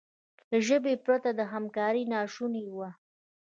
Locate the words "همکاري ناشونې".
1.53-2.65